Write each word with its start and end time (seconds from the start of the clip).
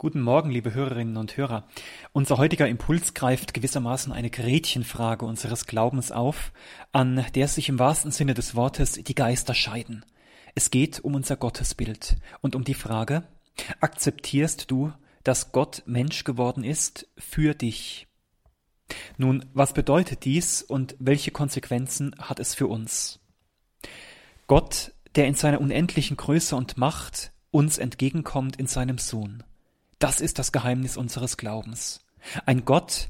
Guten 0.00 0.20
Morgen, 0.20 0.50
liebe 0.50 0.74
Hörerinnen 0.74 1.16
und 1.16 1.36
Hörer. 1.36 1.66
Unser 2.12 2.38
heutiger 2.38 2.68
Impuls 2.68 3.14
greift 3.14 3.52
gewissermaßen 3.52 4.12
eine 4.12 4.30
Gretchenfrage 4.30 5.26
unseres 5.26 5.66
Glaubens 5.66 6.12
auf, 6.12 6.52
an 6.92 7.26
der 7.34 7.48
sich 7.48 7.68
im 7.68 7.80
wahrsten 7.80 8.12
Sinne 8.12 8.34
des 8.34 8.54
Wortes 8.54 8.92
die 8.92 9.14
Geister 9.16 9.54
scheiden. 9.54 10.04
Es 10.54 10.70
geht 10.70 11.00
um 11.00 11.16
unser 11.16 11.36
Gottesbild 11.36 12.14
und 12.42 12.54
um 12.54 12.62
die 12.62 12.74
Frage, 12.74 13.24
akzeptierst 13.80 14.70
du, 14.70 14.92
dass 15.24 15.50
Gott 15.50 15.82
Mensch 15.84 16.22
geworden 16.22 16.62
ist 16.62 17.08
für 17.18 17.56
dich? 17.56 18.06
Nun, 19.16 19.46
was 19.52 19.72
bedeutet 19.72 20.24
dies 20.24 20.62
und 20.62 20.94
welche 21.00 21.32
Konsequenzen 21.32 22.14
hat 22.20 22.38
es 22.38 22.54
für 22.54 22.68
uns? 22.68 23.18
Gott, 24.46 24.92
der 25.16 25.26
in 25.26 25.34
seiner 25.34 25.60
unendlichen 25.60 26.16
Größe 26.16 26.54
und 26.54 26.76
Macht 26.76 27.32
uns 27.50 27.78
entgegenkommt 27.78 28.54
in 28.60 28.68
seinem 28.68 28.98
Sohn. 28.98 29.42
Das 29.98 30.20
ist 30.20 30.38
das 30.38 30.52
Geheimnis 30.52 30.96
unseres 30.96 31.36
Glaubens. 31.36 32.00
Ein 32.46 32.64
Gott, 32.64 33.08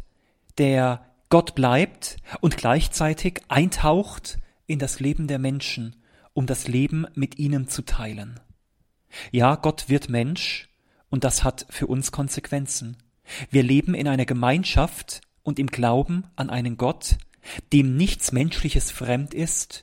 der 0.57 1.05
Gott 1.29 1.55
bleibt 1.55 2.17
und 2.41 2.57
gleichzeitig 2.57 3.43
eintaucht 3.49 4.39
in 4.67 4.79
das 4.79 5.01
Leben 5.01 5.27
der 5.27 5.39
Menschen, 5.39 5.97
um 6.33 6.47
das 6.47 6.69
Leben 6.69 7.07
mit 7.15 7.39
ihnen 7.39 7.69
zu 7.69 7.83
teilen. 7.83 8.41
Ja, 9.31 9.57
Gott 9.57 9.89
wird 9.89 10.09
Mensch 10.09 10.69
und 11.11 11.25
das 11.25 11.45
hat 11.45 11.67
für 11.71 11.87
uns 11.87 12.13
Konsequenzen. 12.13 12.97
Wir 13.51 13.63
leben 13.63 13.95
in 13.95 14.09
einer 14.09 14.25
Gemeinschaft 14.25 15.21
und 15.43 15.59
im 15.59 15.67
Glauben 15.67 16.25
an 16.37 16.49
einen 16.49 16.77
Gott, 16.79 17.19
dem 17.73 17.97
nichts 17.97 18.33
Menschliches 18.33 18.91
fremd 18.91 19.35
ist, 19.35 19.83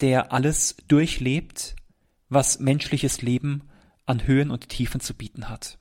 der 0.00 0.32
alles 0.32 0.76
durchlebt, 0.88 1.74
was 2.28 2.60
menschliches 2.60 3.22
Leben 3.22 3.62
an 4.04 4.26
Höhen 4.26 4.50
und 4.50 4.68
Tiefen 4.68 5.00
zu 5.00 5.14
bieten 5.14 5.48
hat. 5.48 5.78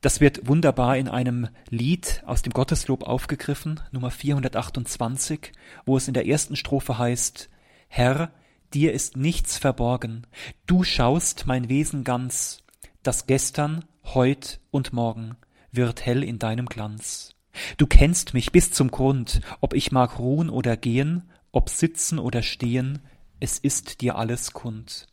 Das 0.00 0.20
wird 0.20 0.48
wunderbar 0.48 0.96
in 0.96 1.08
einem 1.08 1.48
Lied 1.68 2.22
aus 2.26 2.42
dem 2.42 2.52
Gotteslob 2.52 3.04
aufgegriffen, 3.04 3.80
Nummer 3.92 4.10
428, 4.10 5.52
wo 5.86 5.96
es 5.96 6.08
in 6.08 6.14
der 6.14 6.26
ersten 6.26 6.56
Strophe 6.56 6.98
heißt, 6.98 7.48
Herr, 7.88 8.32
dir 8.74 8.92
ist 8.92 9.16
nichts 9.16 9.58
verborgen, 9.58 10.26
du 10.66 10.82
schaust 10.82 11.46
mein 11.46 11.68
Wesen 11.68 12.02
ganz, 12.02 12.64
das 13.02 13.26
gestern, 13.26 13.84
heut 14.04 14.60
und 14.70 14.92
morgen 14.92 15.36
wird 15.70 16.04
hell 16.04 16.24
in 16.24 16.38
deinem 16.38 16.66
Glanz. 16.66 17.36
Du 17.76 17.86
kennst 17.86 18.34
mich 18.34 18.50
bis 18.50 18.72
zum 18.72 18.90
Grund, 18.90 19.40
ob 19.60 19.74
ich 19.74 19.92
mag 19.92 20.18
ruhen 20.18 20.50
oder 20.50 20.76
gehen, 20.76 21.30
ob 21.52 21.68
sitzen 21.68 22.18
oder 22.18 22.42
stehen, 22.42 23.00
es 23.40 23.58
ist 23.58 24.00
dir 24.00 24.16
alles 24.16 24.52
kund. 24.52 25.06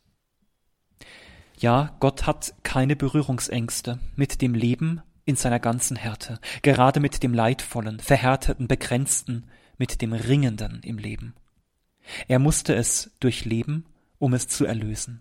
Ja, 1.60 1.94
Gott 2.00 2.26
hat 2.26 2.54
keine 2.62 2.96
Berührungsängste 2.96 3.98
mit 4.16 4.40
dem 4.40 4.54
Leben 4.54 5.02
in 5.26 5.36
seiner 5.36 5.60
ganzen 5.60 5.94
Härte, 5.94 6.40
gerade 6.62 7.00
mit 7.00 7.22
dem 7.22 7.34
Leidvollen, 7.34 8.00
Verhärteten, 8.00 8.66
Begrenzten, 8.66 9.44
mit 9.76 10.00
dem 10.00 10.14
Ringenden 10.14 10.80
im 10.82 10.96
Leben. 10.96 11.34
Er 12.28 12.38
musste 12.38 12.74
es 12.74 13.10
durchleben, 13.20 13.84
um 14.18 14.32
es 14.32 14.48
zu 14.48 14.64
erlösen. 14.64 15.20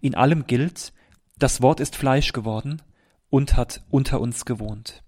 In 0.00 0.14
allem 0.14 0.46
gilt, 0.46 0.92
das 1.36 1.60
Wort 1.60 1.80
ist 1.80 1.96
Fleisch 1.96 2.32
geworden 2.32 2.80
und 3.28 3.56
hat 3.56 3.82
unter 3.90 4.20
uns 4.20 4.44
gewohnt. 4.44 5.02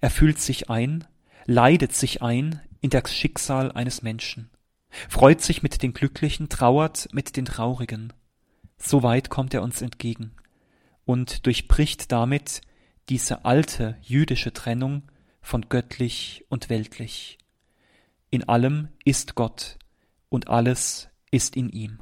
Er 0.00 0.10
fühlt 0.10 0.40
sich 0.40 0.70
ein, 0.70 1.04
leidet 1.44 1.94
sich 1.94 2.22
ein 2.22 2.62
in 2.80 2.88
das 2.88 3.14
Schicksal 3.14 3.72
eines 3.72 4.00
Menschen, 4.00 4.48
freut 5.10 5.42
sich 5.42 5.62
mit 5.62 5.82
den 5.82 5.92
Glücklichen, 5.92 6.48
trauert 6.48 7.10
mit 7.12 7.36
den 7.36 7.44
Traurigen, 7.44 8.14
so 8.82 9.02
weit 9.02 9.30
kommt 9.30 9.54
er 9.54 9.62
uns 9.62 9.80
entgegen 9.80 10.32
und 11.04 11.46
durchbricht 11.46 12.10
damit 12.12 12.60
diese 13.08 13.44
alte 13.44 13.96
jüdische 14.02 14.52
Trennung 14.52 15.02
von 15.40 15.68
göttlich 15.68 16.44
und 16.48 16.68
weltlich. 16.68 17.38
In 18.30 18.48
allem 18.48 18.88
ist 19.04 19.34
Gott 19.34 19.78
und 20.28 20.48
alles 20.48 21.08
ist 21.30 21.56
in 21.56 21.68
ihm. 21.68 22.00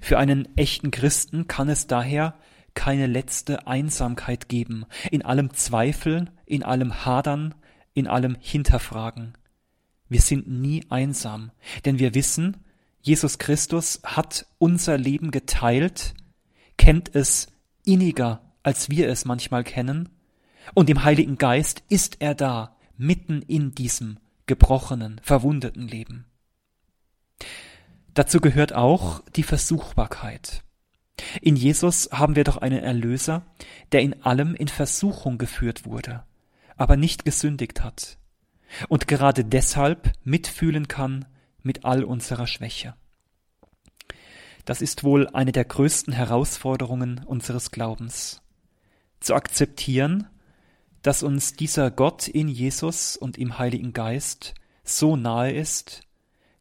Für 0.00 0.18
einen 0.18 0.56
echten 0.56 0.90
Christen 0.90 1.48
kann 1.48 1.68
es 1.68 1.86
daher 1.86 2.38
keine 2.74 3.06
letzte 3.06 3.66
Einsamkeit 3.66 4.48
geben, 4.48 4.84
in 5.10 5.22
allem 5.22 5.52
Zweifel, 5.54 6.30
in 6.46 6.62
allem 6.62 7.04
Hadern, 7.04 7.54
in 7.92 8.06
allem 8.06 8.36
Hinterfragen. 8.40 9.34
Wir 10.08 10.20
sind 10.20 10.48
nie 10.48 10.84
einsam, 10.90 11.50
denn 11.84 11.98
wir 11.98 12.14
wissen, 12.14 12.63
Jesus 13.04 13.36
Christus 13.36 14.00
hat 14.02 14.46
unser 14.56 14.96
Leben 14.96 15.30
geteilt, 15.30 16.14
kennt 16.78 17.14
es 17.14 17.48
inniger, 17.84 18.40
als 18.62 18.88
wir 18.88 19.10
es 19.10 19.26
manchmal 19.26 19.62
kennen, 19.62 20.08
und 20.72 20.88
im 20.88 21.04
Heiligen 21.04 21.36
Geist 21.36 21.82
ist 21.90 22.22
er 22.22 22.34
da, 22.34 22.78
mitten 22.96 23.42
in 23.42 23.74
diesem 23.74 24.18
gebrochenen, 24.46 25.20
verwundeten 25.22 25.86
Leben. 25.86 26.24
Dazu 28.14 28.40
gehört 28.40 28.72
auch 28.72 29.20
die 29.36 29.42
Versuchbarkeit. 29.42 30.62
In 31.42 31.56
Jesus 31.56 32.08
haben 32.10 32.36
wir 32.36 32.44
doch 32.44 32.56
einen 32.56 32.82
Erlöser, 32.82 33.44
der 33.92 34.00
in 34.00 34.22
allem 34.22 34.54
in 34.54 34.68
Versuchung 34.68 35.36
geführt 35.36 35.84
wurde, 35.84 36.24
aber 36.78 36.96
nicht 36.96 37.26
gesündigt 37.26 37.82
hat 37.84 38.16
und 38.88 39.08
gerade 39.08 39.44
deshalb 39.44 40.10
mitfühlen 40.24 40.88
kann 40.88 41.26
mit 41.64 41.84
all 41.84 42.04
unserer 42.04 42.46
Schwäche. 42.46 42.94
Das 44.64 44.80
ist 44.80 45.04
wohl 45.04 45.28
eine 45.28 45.52
der 45.52 45.64
größten 45.64 46.12
Herausforderungen 46.12 47.22
unseres 47.24 47.70
Glaubens. 47.70 48.40
Zu 49.20 49.34
akzeptieren, 49.34 50.28
dass 51.02 51.22
uns 51.22 51.54
dieser 51.54 51.90
Gott 51.90 52.28
in 52.28 52.48
Jesus 52.48 53.16
und 53.16 53.36
im 53.36 53.58
Heiligen 53.58 53.92
Geist 53.92 54.54
so 54.84 55.16
nahe 55.16 55.52
ist, 55.52 56.02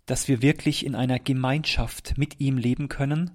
dass 0.06 0.28
wir 0.28 0.42
wirklich 0.42 0.86
in 0.86 0.96
einer 0.96 1.20
Gemeinschaft 1.20 2.18
mit 2.18 2.42
ihm 2.42 2.58
leben 2.58 2.90
können, 2.90 3.32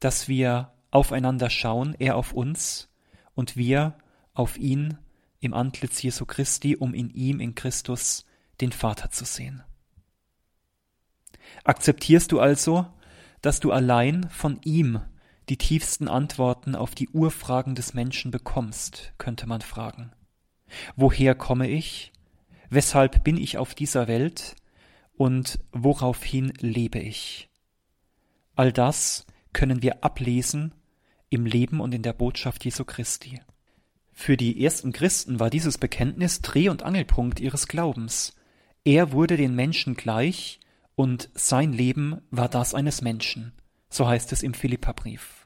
dass 0.00 0.28
wir 0.28 0.72
aufeinander 0.90 1.50
schauen, 1.50 1.94
er 1.98 2.16
auf 2.16 2.32
uns 2.32 2.88
und 3.34 3.56
wir 3.56 3.98
auf 4.32 4.56
ihn 4.56 4.96
im 5.40 5.52
Antlitz 5.52 6.00
Jesu 6.00 6.24
Christi, 6.24 6.76
um 6.76 6.94
in 6.94 7.10
ihm, 7.10 7.40
in 7.40 7.54
Christus, 7.54 8.24
den 8.62 8.72
Vater 8.72 9.10
zu 9.10 9.26
sehen. 9.26 9.62
Akzeptierst 11.64 12.32
du 12.32 12.40
also, 12.40 12.86
dass 13.42 13.60
du 13.60 13.72
allein 13.72 14.28
von 14.30 14.60
ihm 14.64 15.00
die 15.48 15.56
tiefsten 15.56 16.08
Antworten 16.08 16.74
auf 16.74 16.94
die 16.94 17.08
Urfragen 17.08 17.74
des 17.74 17.94
Menschen 17.94 18.30
bekommst, 18.30 19.12
könnte 19.18 19.46
man 19.46 19.60
fragen. 19.60 20.12
Woher 20.96 21.34
komme 21.34 21.68
ich? 21.68 22.12
Weshalb 22.70 23.22
bin 23.22 23.36
ich 23.36 23.58
auf 23.58 23.74
dieser 23.74 24.08
Welt? 24.08 24.56
Und 25.16 25.60
woraufhin 25.72 26.52
lebe 26.60 26.98
ich? 26.98 27.48
All 28.54 28.72
das 28.72 29.26
können 29.52 29.82
wir 29.82 30.04
ablesen 30.04 30.74
im 31.30 31.46
Leben 31.46 31.80
und 31.80 31.94
in 31.94 32.02
der 32.02 32.12
Botschaft 32.12 32.64
Jesu 32.64 32.84
Christi. 32.84 33.40
Für 34.12 34.36
die 34.36 34.62
ersten 34.64 34.92
Christen 34.92 35.40
war 35.40 35.50
dieses 35.50 35.78
Bekenntnis 35.78 36.40
Dreh- 36.40 36.68
und 36.68 36.82
Angelpunkt 36.82 37.38
ihres 37.38 37.68
Glaubens. 37.68 38.34
Er 38.84 39.12
wurde 39.12 39.36
den 39.36 39.54
Menschen 39.54 39.94
gleich, 39.94 40.60
und 40.96 41.30
sein 41.34 41.72
Leben 41.72 42.22
war 42.30 42.48
das 42.48 42.74
eines 42.74 43.02
Menschen, 43.02 43.52
so 43.88 44.08
heißt 44.08 44.32
es 44.32 44.42
im 44.42 44.54
Philipperbrief. 44.54 45.44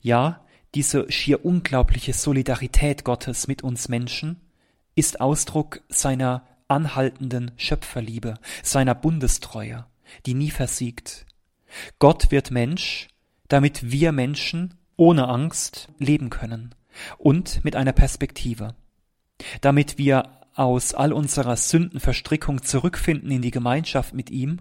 Ja, 0.00 0.44
diese 0.74 1.10
schier 1.10 1.44
unglaubliche 1.44 2.12
Solidarität 2.12 3.02
Gottes 3.04 3.48
mit 3.48 3.62
uns 3.62 3.88
Menschen 3.88 4.40
ist 4.94 5.20
Ausdruck 5.20 5.82
seiner 5.88 6.46
anhaltenden 6.68 7.50
Schöpferliebe, 7.56 8.34
seiner 8.62 8.94
Bundestreue, 8.94 9.86
die 10.26 10.34
nie 10.34 10.50
versiegt. 10.50 11.26
Gott 11.98 12.30
wird 12.30 12.50
Mensch, 12.50 13.08
damit 13.48 13.90
wir 13.90 14.12
Menschen 14.12 14.74
ohne 14.96 15.28
Angst 15.28 15.88
leben 15.98 16.30
können 16.30 16.74
und 17.18 17.64
mit 17.64 17.74
einer 17.74 17.92
Perspektive, 17.92 18.74
damit 19.60 19.98
wir 19.98 20.39
aus 20.54 20.94
all 20.94 21.12
unserer 21.12 21.56
Sündenverstrickung 21.56 22.62
zurückfinden 22.62 23.30
in 23.30 23.42
die 23.42 23.50
Gemeinschaft 23.50 24.14
mit 24.14 24.30
ihm 24.30 24.58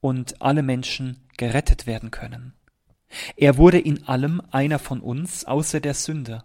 und 0.00 0.40
alle 0.42 0.62
Menschen 0.62 1.18
gerettet 1.36 1.86
werden 1.86 2.10
können. 2.10 2.54
Er 3.36 3.56
wurde 3.56 3.78
in 3.78 4.06
allem 4.06 4.42
einer 4.50 4.78
von 4.78 5.00
uns 5.00 5.44
außer 5.44 5.80
der 5.80 5.94
Sünde. 5.94 6.44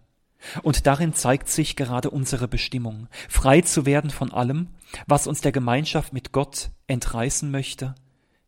Und 0.62 0.88
darin 0.88 1.14
zeigt 1.14 1.48
sich 1.48 1.76
gerade 1.76 2.10
unsere 2.10 2.48
Bestimmung, 2.48 3.08
frei 3.30 3.62
zu 3.62 3.86
werden 3.86 4.10
von 4.10 4.32
allem, 4.32 4.68
was 5.08 5.26
uns 5.26 5.40
der 5.42 5.54
Gemeinschaft 5.54 6.12
mit 6.12 6.34
Gott 6.34 6.70
entreißen 6.88 7.50
möchte, 7.50 7.96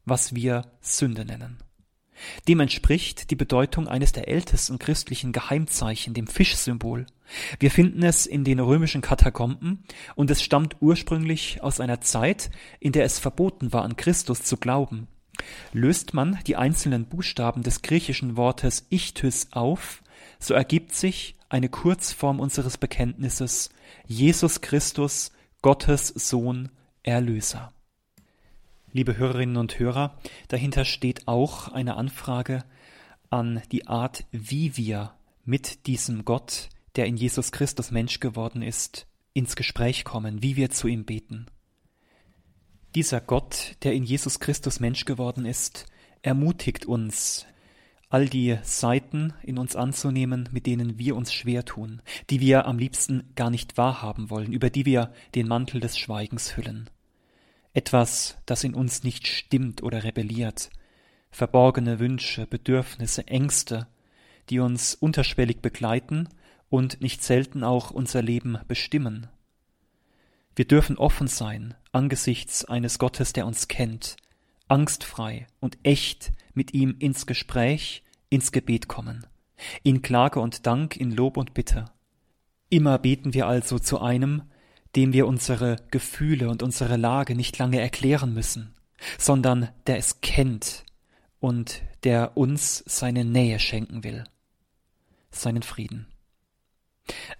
was 0.03 0.35
wir 0.35 0.63
Sünde 0.81 1.25
nennen. 1.25 1.64
Dem 2.47 2.59
entspricht 2.59 3.29
die 3.31 3.35
Bedeutung 3.35 3.87
eines 3.87 4.11
der 4.11 4.27
ältesten 4.27 4.79
christlichen 4.79 5.31
Geheimzeichen, 5.31 6.13
dem 6.13 6.27
Fischsymbol. 6.27 7.05
Wir 7.59 7.71
finden 7.71 8.03
es 8.03 8.25
in 8.25 8.43
den 8.43 8.59
römischen 8.59 9.01
Katakomben 9.01 9.83
und 10.15 10.29
es 10.31 10.43
stammt 10.43 10.77
ursprünglich 10.79 11.61
aus 11.63 11.79
einer 11.79 12.01
Zeit, 12.01 12.51
in 12.79 12.91
der 12.91 13.05
es 13.05 13.19
verboten 13.19 13.73
war, 13.73 13.83
an 13.83 13.95
Christus 13.95 14.43
zu 14.43 14.57
glauben. 14.57 15.07
Löst 15.73 16.13
man 16.13 16.39
die 16.47 16.55
einzelnen 16.55 17.05
Buchstaben 17.05 17.63
des 17.63 17.81
griechischen 17.81 18.37
Wortes 18.37 18.85
Ichtys 18.89 19.47
auf, 19.51 20.01
so 20.39 20.53
ergibt 20.53 20.93
sich 20.93 21.35
eine 21.49 21.69
Kurzform 21.69 22.39
unseres 22.39 22.77
Bekenntnisses 22.77 23.69
Jesus 24.07 24.61
Christus, 24.61 25.31
Gottes 25.61 26.07
Sohn, 26.07 26.69
Erlöser. 27.03 27.74
Liebe 28.95 29.17
Hörerinnen 29.17 29.57
und 29.57 29.77
Hörer, 29.77 30.17
dahinter 30.47 30.85
steht 30.85 31.27
auch 31.27 31.67
eine 31.67 31.97
Anfrage 31.97 32.63
an 33.29 33.61
die 33.73 33.87
Art, 33.87 34.23
wie 34.31 34.77
wir 34.77 35.11
mit 35.43 35.85
diesem 35.87 36.23
Gott, 36.23 36.69
der 36.95 37.05
in 37.05 37.17
Jesus 37.17 37.51
Christus 37.51 37.91
Mensch 37.91 38.21
geworden 38.21 38.61
ist, 38.61 39.05
ins 39.33 39.57
Gespräch 39.57 40.05
kommen, 40.05 40.41
wie 40.41 40.55
wir 40.55 40.69
zu 40.69 40.87
ihm 40.87 41.03
beten. 41.03 41.47
Dieser 42.95 43.19
Gott, 43.19 43.75
der 43.83 43.91
in 43.91 44.05
Jesus 44.05 44.39
Christus 44.39 44.79
Mensch 44.79 45.03
geworden 45.03 45.45
ist, 45.45 45.87
ermutigt 46.21 46.85
uns, 46.85 47.45
all 48.07 48.29
die 48.29 48.57
Seiten 48.63 49.33
in 49.43 49.57
uns 49.57 49.75
anzunehmen, 49.75 50.47
mit 50.53 50.65
denen 50.67 50.97
wir 50.97 51.17
uns 51.17 51.33
schwer 51.33 51.65
tun, 51.65 52.01
die 52.29 52.39
wir 52.39 52.65
am 52.65 52.79
liebsten 52.79 53.33
gar 53.35 53.49
nicht 53.49 53.75
wahrhaben 53.75 54.29
wollen, 54.29 54.53
über 54.53 54.69
die 54.69 54.85
wir 54.85 55.11
den 55.35 55.49
Mantel 55.49 55.81
des 55.81 55.97
Schweigens 55.97 56.55
hüllen. 56.55 56.89
Etwas, 57.75 58.37
das 58.45 58.63
in 58.63 58.73
uns 58.73 59.03
nicht 59.03 59.27
stimmt 59.27 59.83
oder 59.83 60.05
rebelliert, 60.05 60.69
verborgene 61.29 61.99
Wünsche, 61.99 62.47
Bedürfnisse, 62.47 63.27
Ängste, 63.27 63.87
die 64.49 64.59
uns 64.59 64.95
unterschwellig 64.95 65.61
begleiten 65.61 66.29
und 66.69 67.01
nicht 67.01 67.21
selten 67.21 67.65
auch 67.65 67.91
unser 67.91 68.21
Leben 68.21 68.57
bestimmen. 68.69 69.27
Wir 70.55 70.65
dürfen 70.65 70.97
offen 70.97 71.27
sein 71.27 71.75
angesichts 71.91 72.63
eines 72.63 72.97
Gottes, 72.97 73.33
der 73.33 73.45
uns 73.45 73.67
kennt, 73.67 74.15
angstfrei 74.69 75.45
und 75.59 75.77
echt 75.83 76.31
mit 76.53 76.73
ihm 76.73 76.95
ins 76.99 77.25
Gespräch, 77.25 78.03
ins 78.29 78.53
Gebet 78.53 78.87
kommen, 78.87 79.27
in 79.83 80.01
Klage 80.01 80.39
und 80.39 80.65
Dank, 80.65 80.95
in 80.95 81.11
Lob 81.11 81.35
und 81.35 81.53
Bitte. 81.53 81.91
Immer 82.69 82.99
beten 82.99 83.33
wir 83.33 83.47
also 83.47 83.79
zu 83.79 83.99
einem, 83.99 84.43
dem 84.95 85.13
wir 85.13 85.27
unsere 85.27 85.77
Gefühle 85.91 86.49
und 86.49 86.63
unsere 86.63 86.97
Lage 86.97 87.35
nicht 87.35 87.57
lange 87.57 87.79
erklären 87.79 88.33
müssen, 88.33 88.73
sondern 89.17 89.69
der 89.87 89.97
es 89.97 90.21
kennt 90.21 90.85
und 91.39 91.81
der 92.03 92.37
uns 92.37 92.83
seine 92.87 93.25
Nähe 93.25 93.59
schenken 93.59 94.03
will, 94.03 94.23
seinen 95.31 95.63
Frieden. 95.63 96.07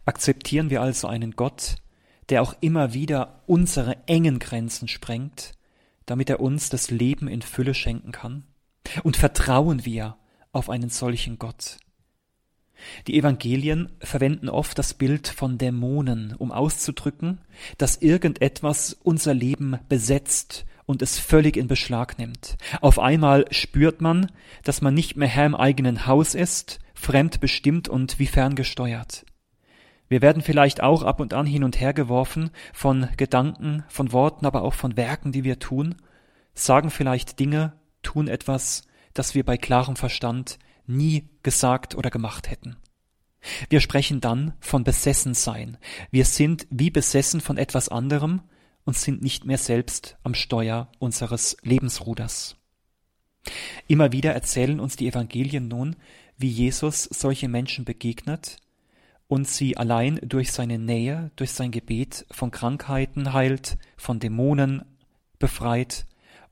Akzeptieren 0.06 0.69
wir 0.69 0.81
also 0.81 1.07
einen 1.07 1.31
Gott, 1.31 1.78
der 2.30 2.42
auch 2.42 2.56
immer 2.62 2.94
wieder 2.94 3.44
unsere 3.48 4.07
engen 4.07 4.40
Grenzen 4.40 4.88
sprengt, 4.88 5.54
damit 6.06 6.30
er 6.30 6.40
uns 6.40 6.69
das 6.69 6.92
Leben 6.92 7.28
in 7.28 7.42
Fülle 7.42 7.74
schenken 7.74 8.12
kann? 8.12 8.46
Und 9.04 9.18
vertrauen 9.18 9.86
wir 9.86 10.18
auf 10.52 10.69
einen 10.69 10.90
solchen 10.90 11.40
Gott? 11.40 11.78
Die 13.07 13.18
Evangelien 13.18 13.89
verwenden 14.00 14.50
oft 14.50 14.77
das 14.77 14.94
Bild 14.94 15.27
von 15.27 15.57
Dämonen, 15.57 16.36
um 16.38 16.51
auszudrücken, 16.51 17.39
dass 17.77 17.98
irgendetwas 17.98 18.98
unser 19.04 19.33
Leben 19.33 19.80
besetzt 19.89 20.66
und 20.86 21.01
es 21.01 21.19
völlig 21.19 21.57
in 21.57 21.68
Beschlag 21.68 22.18
nimmt. 22.18 22.57
Auf 22.81 23.00
einmal 23.00 23.45
spürt 23.51 24.01
man, 24.01 24.31
dass 24.63 24.81
man 24.81 24.94
nicht 24.94 25.18
mehr 25.18 25.27
Herr 25.27 25.45
im 25.45 25.56
eigenen 25.56 26.06
Haus 26.06 26.36
ist, 26.36 26.80
fremdbestimmt 26.94 27.88
und 27.88 28.19
wie 28.19 28.27
ferngesteuert. 28.27 29.25
Wir 30.07 30.21
werden 30.21 30.44
vielleicht 30.44 30.83
auch 30.83 31.01
ab 31.01 31.19
und 31.19 31.33
an 31.33 31.48
hin 31.48 31.63
und 31.63 31.80
her 31.80 31.94
geworfen 31.94 32.51
von 32.74 33.10
Gedanken, 33.18 33.83
von 33.88 34.12
Worten, 34.12 34.45
aber 34.45 34.62
auch 34.62 34.75
von 34.75 34.95
Werken, 34.98 35.31
die 35.31 35.44
wir 35.44 35.57
tun, 35.57 35.95
sagen 36.54 36.92
vielleicht 36.92 37.39
Dinge, 37.39 37.74
tun 38.04 38.28
etwas, 38.28 38.83
das 39.13 39.33
wir 39.33 39.44
bei 39.44 39.57
klarem 39.57 39.95
Verstand 39.95 40.60
nie 40.87 41.29
gesagt 41.43 41.95
oder 41.95 42.09
gemacht 42.09 42.49
hätten. 42.49 42.77
Wir 43.69 43.79
sprechen 43.79 44.21
dann 44.21 44.53
von 44.59 44.83
Besessensein. 44.83 45.77
Wir 46.11 46.25
sind 46.25 46.67
wie 46.69 46.89
besessen 46.89 47.41
von 47.41 47.57
etwas 47.57 47.89
anderem 47.89 48.41
und 48.85 48.97
sind 48.97 49.21
nicht 49.21 49.45
mehr 49.45 49.57
selbst 49.57 50.17
am 50.23 50.33
Steuer 50.33 50.91
unseres 50.99 51.57
Lebensruders. 51.61 52.55
Immer 53.87 54.11
wieder 54.11 54.33
erzählen 54.33 54.79
uns 54.79 54.95
die 54.95 55.07
Evangelien 55.07 55.67
nun, 55.67 55.95
wie 56.37 56.49
Jesus 56.49 57.03
solche 57.03 57.47
Menschen 57.47 57.85
begegnet 57.85 58.57
und 59.27 59.47
sie 59.47 59.77
allein 59.77 60.19
durch 60.23 60.51
seine 60.51 60.79
Nähe, 60.79 61.31
durch 61.35 61.51
sein 61.51 61.71
Gebet 61.71 62.25
von 62.31 62.51
Krankheiten 62.51 63.33
heilt, 63.33 63.77
von 63.97 64.19
Dämonen 64.19 64.85
befreit 65.39 66.05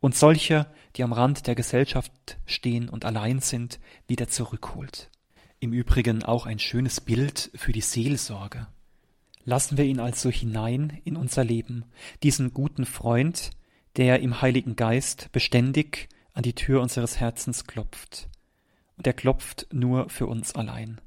und 0.04 0.18
solche, 0.18 0.68
die 0.98 1.04
am 1.04 1.14
Rand 1.14 1.48
der 1.48 1.56
Gesellschaft 1.56 2.38
stehen 2.46 2.90
und 2.90 3.06
allein 3.06 3.40
sind, 3.40 3.80
wieder 4.06 4.28
zurückholt. 4.28 5.10
Im 5.62 5.72
Übrigen 5.72 6.24
auch 6.24 6.46
ein 6.46 6.60
schönes 6.60 7.00
Bild 7.00 7.50
für 7.56 7.72
die 7.72 7.80
Seelsorge. 7.80 8.68
Lassen 9.46 9.78
wir 9.78 9.86
ihn 9.86 10.02
also 10.02 10.30
hinein 10.30 11.00
in 11.06 11.16
unser 11.16 11.46
Leben, 11.46 11.86
diesen 12.22 12.54
guten 12.54 12.86
Freund, 12.86 13.52
der 13.96 14.20
im 14.20 14.42
Heiligen 14.42 14.76
Geist 14.76 15.32
beständig 15.32 16.10
an 16.34 16.44
die 16.44 16.54
Tür 16.54 16.82
unseres 16.82 17.22
Herzens 17.22 17.66
klopft. 17.66 18.28
Und 18.98 19.08
er 19.08 19.14
klopft 19.14 19.68
nur 19.72 20.10
für 20.10 20.28
uns 20.28 20.54
allein. 20.54 21.00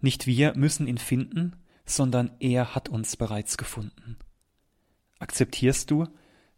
Nicht 0.00 0.26
wir 0.26 0.56
müssen 0.56 0.86
ihn 0.86 0.96
finden, 0.96 1.54
sondern 1.84 2.30
er 2.40 2.74
hat 2.74 2.88
uns 2.88 3.18
bereits 3.18 3.58
gefunden. 3.58 4.16
Akzeptierst 5.18 5.90
du, 5.90 6.06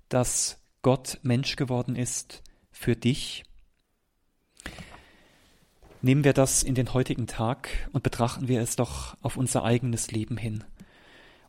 dass 0.08 0.61
Gott 0.82 1.20
Mensch 1.22 1.54
geworden 1.54 1.94
ist 1.94 2.42
für 2.72 2.96
dich? 2.96 3.44
Nehmen 6.00 6.24
wir 6.24 6.32
das 6.32 6.64
in 6.64 6.74
den 6.74 6.92
heutigen 6.92 7.28
Tag 7.28 7.88
und 7.92 8.02
betrachten 8.02 8.48
wir 8.48 8.60
es 8.60 8.74
doch 8.74 9.16
auf 9.22 9.36
unser 9.36 9.62
eigenes 9.62 10.10
Leben 10.10 10.36
hin. 10.36 10.64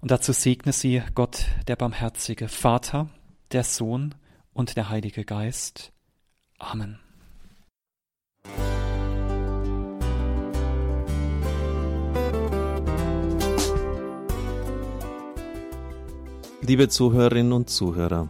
Und 0.02 0.12
dazu 0.12 0.34
segne 0.34 0.72
sie 0.72 1.02
Gott, 1.16 1.48
der 1.68 1.76
barmherzige 1.76 2.48
Vater, 2.48 3.10
der 3.52 3.64
Sohn 3.64 4.14
und 4.54 4.78
der 4.78 4.90
Heilige 4.90 5.26
Geist. 5.26 5.92
Amen. 6.60 7.00
Liebe 16.62 16.88
Zuhörerinnen 16.88 17.52
und 17.52 17.70
Zuhörer, 17.70 18.30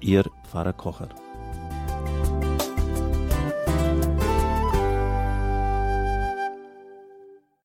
Ihr 0.00 0.24
Pfarrer 0.44 0.74
Kocher. 0.74 1.08